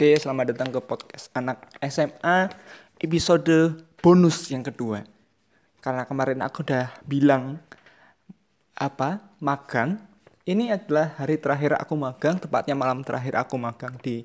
[0.00, 2.48] Oke, selamat datang ke podcast anak SMA
[3.04, 5.04] episode bonus yang kedua.
[5.76, 7.60] Karena kemarin aku udah bilang
[8.80, 10.00] apa magang.
[10.48, 14.24] Ini adalah hari terakhir aku magang, tepatnya malam terakhir aku magang di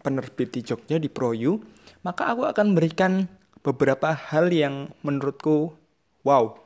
[0.00, 1.60] penerbit di Jogja di Proyu.
[2.00, 3.28] Maka aku akan memberikan
[3.60, 5.76] beberapa hal yang menurutku
[6.24, 6.56] wow.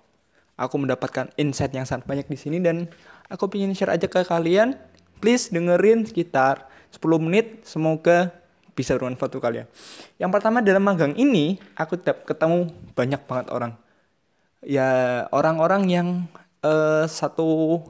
[0.62, 2.86] Aku mendapatkan insight yang sangat banyak di sini dan
[3.26, 4.78] aku ingin share aja ke kalian.
[5.18, 8.30] Please dengerin sekitar 10 menit semoga
[8.72, 9.66] bisa bermanfaat untuk kalian.
[10.16, 13.72] Yang pertama dalam magang ini aku ketemu banyak banget orang.
[14.62, 16.08] Ya orang-orang yang
[16.64, 17.80] uh, satu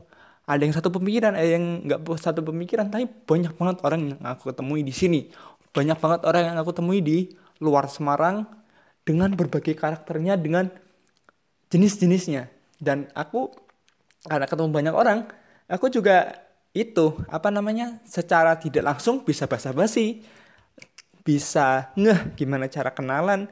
[0.42, 4.50] ada yang satu pemikiran, ada yang nggak satu pemikiran, tapi banyak banget orang yang aku
[4.50, 5.30] temui di sini.
[5.70, 7.30] Banyak banget orang yang aku temui di
[7.62, 8.44] luar Semarang
[9.06, 10.66] dengan berbagai karakternya, dengan
[11.70, 12.50] jenis-jenisnya.
[12.82, 13.54] Dan aku
[14.26, 15.18] karena ketemu banyak orang,
[15.70, 20.24] aku juga itu apa namanya secara tidak langsung bisa basa-basi.
[21.22, 23.46] Bisa ngeh gimana cara kenalan.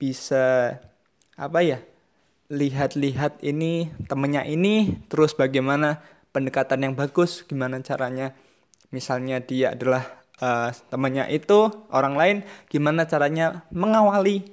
[0.00, 0.76] Bisa
[1.38, 1.78] apa ya
[2.52, 8.32] lihat-lihat ini temennya ini terus bagaimana pendekatan yang bagus gimana caranya.
[8.92, 12.36] Misalnya dia adalah uh, temannya itu orang lain
[12.68, 14.44] gimana caranya mengawali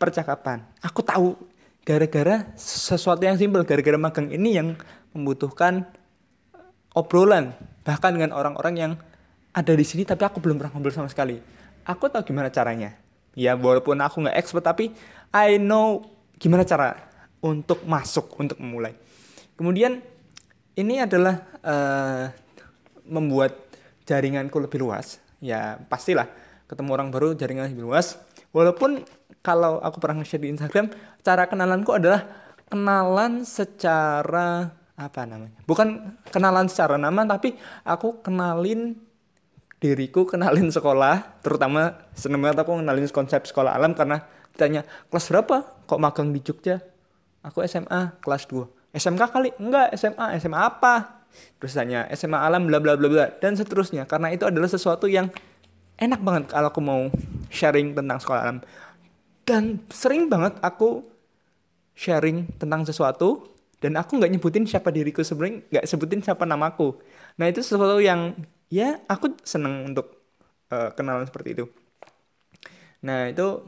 [0.00, 0.64] percakapan.
[0.80, 1.36] Aku tahu
[1.84, 4.76] gara-gara sesuatu yang simpel gara-gara magang ini yang
[5.16, 5.88] membutuhkan
[6.94, 7.54] obrolan
[7.86, 8.92] bahkan dengan orang-orang yang
[9.50, 11.38] ada di sini tapi aku belum pernah ngobrol sama sekali.
[11.86, 12.94] Aku tahu gimana caranya.
[13.34, 14.94] Ya walaupun aku nggak expert tapi
[15.30, 16.02] I know
[16.38, 16.98] gimana cara
[17.42, 18.94] untuk masuk untuk memulai.
[19.58, 20.02] Kemudian
[20.78, 22.30] ini adalah uh,
[23.06, 23.58] membuat
[24.06, 25.18] jaringanku lebih luas.
[25.42, 26.30] Ya pastilah
[26.70, 28.18] ketemu orang baru jaringan lebih luas.
[28.54, 29.02] Walaupun
[29.40, 32.28] kalau aku pernah nge-share di Instagram cara kenalanku adalah
[32.70, 35.56] kenalan secara apa namanya?
[35.64, 37.56] Bukan kenalan secara nama tapi
[37.88, 39.00] aku kenalin
[39.80, 44.20] diriku kenalin sekolah terutama seneng banget aku kenalin konsep sekolah alam karena
[44.52, 45.56] ditanya kelas berapa?
[45.88, 46.84] Kok magang di Jogja?
[47.40, 49.48] Aku SMA kelas 2 SMK kali?
[49.56, 51.24] Enggak SMA SMA apa?
[51.62, 53.26] Terus tanya SMA alam bla bla bla bla.
[53.40, 55.30] Dan seterusnya karena itu adalah sesuatu yang
[55.96, 57.08] enak banget kalau aku mau
[57.48, 58.58] sharing tentang sekolah alam.
[59.46, 61.06] Dan sering banget aku
[61.94, 63.46] sharing tentang sesuatu
[63.80, 67.00] dan aku nggak nyebutin siapa diriku sebenarnya nggak sebutin siapa namaku.
[67.40, 68.36] Nah itu sesuatu yang
[68.68, 70.20] ya aku seneng untuk
[70.68, 71.64] uh, kenalan seperti itu.
[73.00, 73.64] Nah itu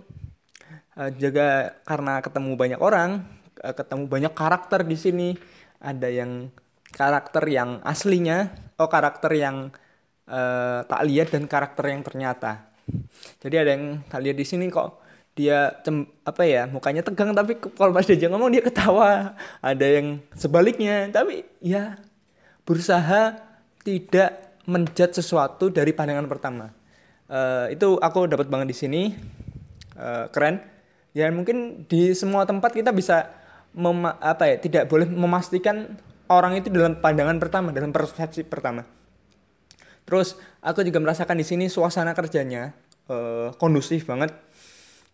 [1.01, 3.25] uh, juga karena ketemu banyak orang
[3.65, 5.29] uh, ketemu banyak karakter di sini.
[5.83, 6.53] Ada yang
[6.93, 9.73] karakter yang aslinya oh karakter yang
[10.29, 12.69] uh, tak lihat dan karakter yang ternyata.
[13.41, 15.01] Jadi ada yang tak lihat di sini kok
[15.33, 19.33] dia cem, apa ya mukanya tegang tapi kalau pas dia ngomong dia ketawa.
[19.65, 21.09] Ada yang sebaliknya.
[21.09, 21.97] Tapi ya
[22.69, 23.41] berusaha
[23.83, 26.71] tidak menjat sesuatu dari pandangan pertama.
[27.33, 29.03] Uh, itu aku dapat banget di sini.
[29.97, 30.61] Uh, keren.
[31.13, 33.29] Ya mungkin di semua tempat kita bisa
[33.77, 35.97] mem, apa ya tidak boleh memastikan
[36.29, 38.85] orang itu dalam pandangan pertama dalam persepsi pertama.
[40.09, 42.73] Terus aku juga merasakan di sini suasana kerjanya
[43.09, 44.33] uh, kondusif banget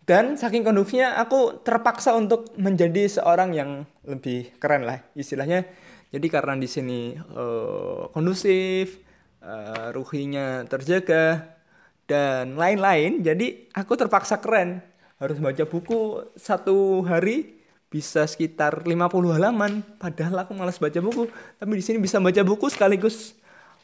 [0.09, 5.69] dan saking kondusifnya aku terpaksa untuk menjadi seorang yang lebih keren lah istilahnya.
[6.09, 8.97] Jadi karena di sini uh, kondusif
[9.45, 11.53] uh, ruhinya terjaga
[12.09, 14.81] dan lain-lain jadi aku terpaksa keren.
[15.21, 17.61] Harus baca buku satu hari
[17.93, 19.85] bisa sekitar 50 halaman.
[20.01, 21.29] Padahal aku malas baca buku.
[21.61, 23.37] Tapi di sini bisa baca buku sekaligus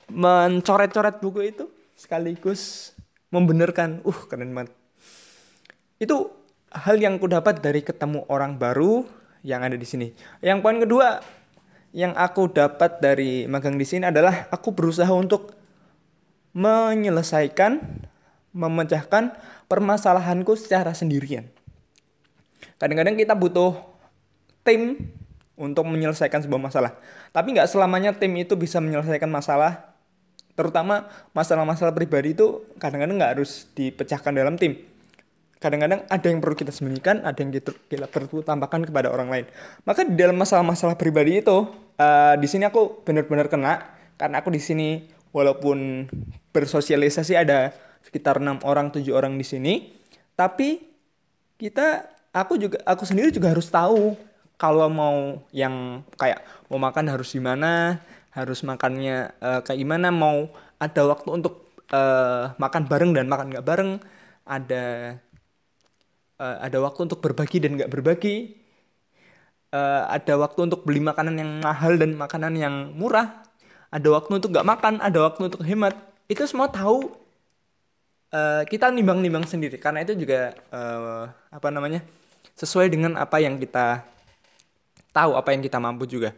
[0.09, 2.94] mencoret-coret buku itu sekaligus
[3.30, 4.84] membenarkan uh keren banget
[6.02, 6.28] itu
[6.76, 9.08] hal yang aku dapat dari ketemu orang baru
[9.46, 10.12] yang ada di sini.
[10.44, 11.24] Yang poin kedua
[11.96, 15.56] yang aku dapat dari magang di sini adalah aku berusaha untuk
[16.52, 17.80] menyelesaikan,
[18.52, 19.32] memecahkan
[19.72, 21.48] permasalahanku secara sendirian.
[22.76, 23.80] Kadang-kadang kita butuh
[24.68, 25.12] tim
[25.56, 27.00] untuk menyelesaikan sebuah masalah.
[27.32, 29.96] Tapi nggak selamanya tim itu bisa menyelesaikan masalah.
[30.56, 34.95] Terutama masalah-masalah pribadi itu kadang-kadang nggak harus dipecahkan dalam tim
[35.59, 39.46] kadang-kadang ada yang perlu kita sembunyikan, ada yang kita, kita perlu tambahkan kepada orang lain.
[39.87, 41.67] Maka di dalam masalah-masalah pribadi itu,
[41.99, 43.81] uh, di sini aku benar-benar kena
[44.19, 44.90] karena aku di sini
[45.35, 46.07] walaupun
[46.55, 47.75] bersosialisasi ada
[48.05, 49.73] sekitar enam orang, tujuh orang di sini,
[50.37, 50.84] tapi
[51.59, 54.16] kita, aku juga, aku sendiri juga harus tahu
[54.55, 56.40] kalau mau yang kayak
[56.72, 57.99] mau makan harus gimana,
[58.31, 60.47] harus makannya uh, kayak gimana, mau
[60.79, 63.91] ada waktu untuk uh, makan bareng dan makan nggak bareng,
[64.46, 65.17] ada
[66.40, 68.55] uh, ada waktu untuk berbagi dan nggak berbagi.
[69.76, 73.43] Uh, ada waktu untuk beli makanan yang mahal dan makanan yang murah.
[73.91, 75.96] Ada waktu untuk nggak makan ada waktu untuk hemat.
[76.32, 77.11] Itu semua tahu
[78.32, 79.76] uh, kita nimbang-nimbang sendiri.
[79.79, 82.03] Karena itu juga uh, apa namanya
[82.55, 84.03] sesuai dengan apa yang kita
[85.11, 86.31] tahu apa yang kita mampu juga.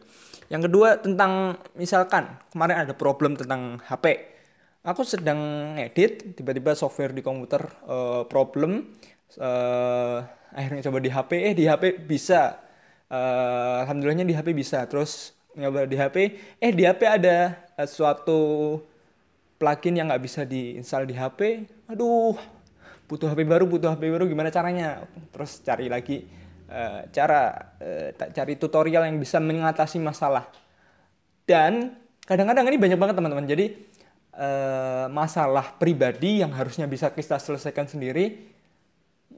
[0.48, 4.38] Yang kedua tentang misalkan kemarin ada problem tentang HP
[4.88, 8.88] aku sedang edit tiba-tiba software di komputer uh, problem
[9.36, 10.24] uh,
[10.56, 12.64] akhirnya coba di HP eh di HP bisa.
[13.08, 14.88] Uh, alhamdulillahnya di HP bisa.
[14.88, 16.16] Terus nyoba di HP
[16.64, 18.40] eh di HP ada uh, suatu
[19.60, 22.38] plugin yang nggak bisa diinstal di HP aduh
[23.10, 24.24] butuh HP baru butuh HP baru.
[24.28, 25.04] Gimana caranya?
[25.36, 26.24] Terus cari lagi
[26.72, 30.48] uh, cara uh, cari tutorial yang bisa mengatasi masalah.
[31.48, 31.96] Dan
[32.28, 33.48] kadang-kadang ini banyak banget teman-teman.
[33.48, 33.66] Jadi
[34.36, 38.57] uh, masalah pribadi yang harusnya bisa kita selesaikan sendiri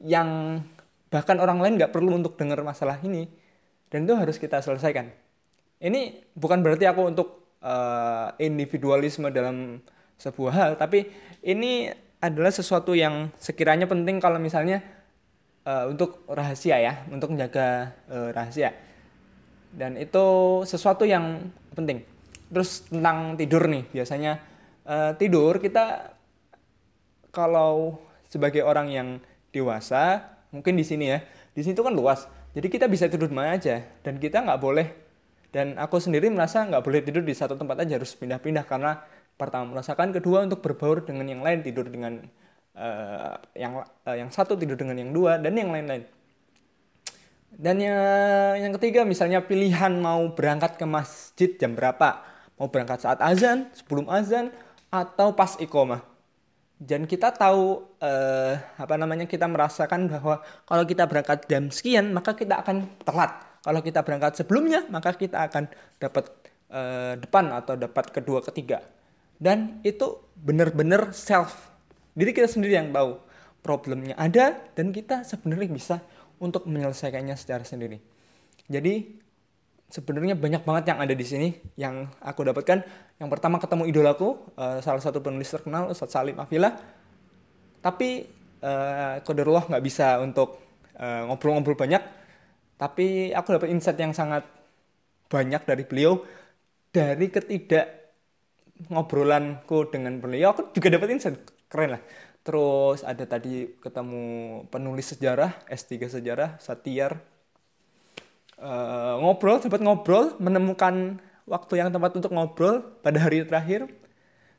[0.04, 0.60] yang
[1.10, 3.26] bahkan orang lain nggak perlu untuk dengar masalah ini
[3.90, 5.10] dan itu harus kita selesaikan.
[5.80, 9.82] Ini bukan berarti aku untuk uh, individualisme dalam
[10.20, 11.08] sebuah hal tapi
[11.40, 11.88] ini
[12.20, 14.84] adalah sesuatu yang sekiranya penting kalau misalnya
[15.64, 18.76] uh, untuk rahasia ya untuk menjaga uh, rahasia.
[19.70, 20.26] Dan itu
[20.66, 22.04] sesuatu yang penting.
[22.50, 24.42] Terus tentang tidur nih biasanya
[24.84, 26.14] uh, tidur kita
[27.30, 29.08] kalau sebagai orang yang
[29.50, 31.18] dewasa mungkin di sini ya.
[31.54, 32.26] Di sini itu kan luas.
[32.50, 34.90] Jadi kita bisa tidur di mana aja dan kita nggak boleh
[35.50, 39.02] dan aku sendiri merasa nggak boleh tidur di satu tempat aja harus pindah-pindah karena
[39.34, 42.22] pertama merasakan kedua untuk berbaur dengan yang lain tidur dengan
[42.78, 46.06] uh, yang uh, yang satu tidur dengan yang dua dan yang lain-lain.
[47.50, 47.98] Dan yang,
[48.62, 52.22] yang ketiga misalnya pilihan mau berangkat ke masjid jam berapa?
[52.54, 54.54] Mau berangkat saat azan sebelum azan
[54.86, 56.09] atau pas iqomah
[56.80, 62.32] dan kita tahu uh, apa namanya kita merasakan bahwa kalau kita berangkat jam sekian maka
[62.32, 65.68] kita akan telat kalau kita berangkat sebelumnya, maka kita akan
[66.00, 66.32] dapat
[66.72, 68.80] uh, depan atau dapat kedua, ketiga.
[69.36, 71.68] Dan itu benar-benar self.
[72.16, 73.20] Diri kita sendiri yang tahu
[73.60, 75.96] problemnya ada dan kita sebenarnya bisa
[76.40, 78.00] untuk menyelesaikannya secara sendiri.
[78.64, 79.20] Jadi
[79.90, 82.78] sebenarnya banyak banget yang ada di sini yang aku dapatkan.
[83.18, 86.72] Yang pertama ketemu idolaku, uh, salah satu penulis terkenal Ustadz Salim Afila.
[87.82, 88.24] Tapi
[88.62, 90.62] uh, kodarullah nggak bisa untuk
[91.00, 92.02] ngobrol-ngobrol uh, banyak.
[92.76, 94.46] Tapi aku dapat insight yang sangat
[95.28, 96.22] banyak dari beliau.
[96.90, 97.86] Dari ketidak
[98.88, 101.36] ngobrolanku dengan beliau aku juga dapat insight.
[101.68, 102.02] Keren lah.
[102.40, 104.24] Terus ada tadi ketemu
[104.72, 107.20] penulis sejarah S3 sejarah Satiar
[108.60, 111.18] uh, ngobrol sempat ngobrol menemukan
[111.48, 113.90] waktu yang tepat untuk ngobrol pada hari terakhir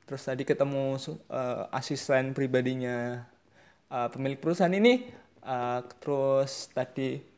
[0.10, 1.00] terus tadi ketemu
[1.32, 3.24] uh, asisten pribadinya
[3.88, 5.08] uh, pemilik perusahaan ini
[5.46, 7.32] uh, terus tadi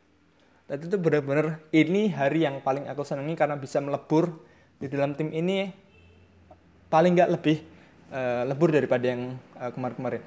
[0.63, 4.41] Tadi itu benar-benar ini hari yang paling aku senangi karena bisa melebur
[4.79, 5.67] di dalam tim ini
[6.87, 7.57] paling nggak lebih
[8.15, 10.23] uh, lebur daripada yang uh, kemarin-kemarin.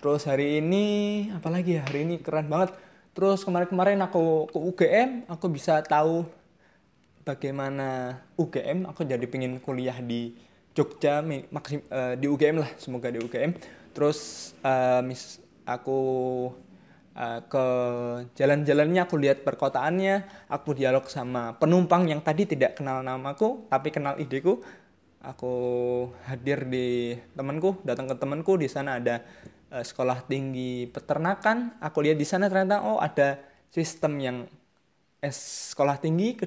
[0.00, 0.84] Terus hari ini
[1.36, 2.72] apalagi ya hari ini keren banget.
[3.10, 6.22] Terus kemarin-kemarin aku ke UGM aku bisa tahu
[7.26, 10.34] bagaimana UGM aku jadi pingin kuliah di
[10.70, 11.18] Jogja
[11.50, 13.58] maksim, uh, di UGM lah semoga di UGM.
[13.90, 15.98] Terus uh, mis aku
[17.14, 17.66] uh, ke
[18.38, 24.16] jalan-jalannya aku lihat perkotaannya aku dialog sama penumpang yang tadi tidak kenal namaku tapi kenal
[24.16, 24.62] ideku
[25.20, 25.54] aku
[26.24, 29.20] hadir di temanku datang ke temanku di sana ada
[29.70, 33.38] uh, sekolah tinggi peternakan aku lihat di sana ternyata oh ada
[33.70, 34.36] sistem yang
[35.22, 36.46] sekolah tinggi ke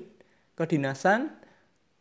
[0.54, 1.32] kedinasan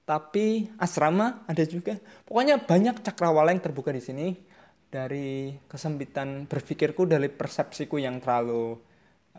[0.03, 4.27] tapi asrama ada juga pokoknya banyak cakrawala yang terbuka di sini
[4.93, 8.77] dari kesempitan berpikirku dari persepsiku yang terlalu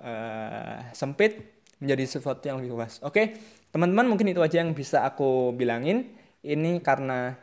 [0.01, 2.97] uh, sempit menjadi sesuatu yang lebih luas.
[3.05, 3.37] Oke,
[3.69, 6.15] teman-teman mungkin itu aja yang bisa aku bilangin.
[6.41, 7.35] Ini karena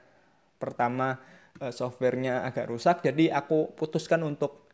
[0.56, 1.20] pertama
[1.60, 4.68] uh, softwarenya agak rusak, jadi aku putuskan untuk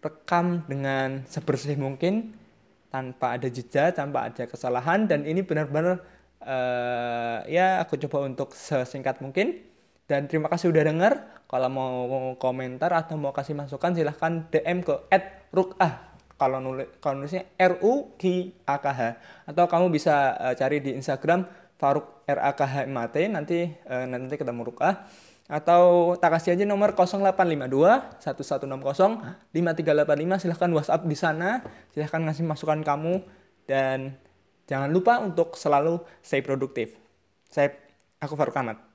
[0.00, 2.32] rekam dengan sebersih mungkin
[2.88, 6.00] tanpa ada jejak, tanpa ada kesalahan dan ini benar-benar
[6.46, 9.60] uh, ya aku coba untuk sesingkat mungkin
[10.06, 11.14] dan terima kasih udah denger.
[11.46, 11.94] Kalau mau
[12.38, 14.94] komentar atau mau kasih masukan silahkan DM ke
[15.54, 16.14] @rukah.
[16.36, 19.00] Kalau nulis kalau nulisnya R U K A K H
[19.48, 21.48] atau kamu bisa uh, cari di Instagram
[21.80, 25.06] Faruk R A K H M A T nanti uh, nanti ketemu Rukah
[25.46, 31.62] atau tak kasih aja nomor 0852 1160 5385 silahkan WhatsApp di sana
[31.94, 33.22] silahkan ngasih masukan kamu
[33.66, 34.18] dan
[34.66, 36.98] jangan lupa untuk selalu stay produktif.
[37.46, 37.74] Saya
[38.18, 38.85] aku Faruk Ahmad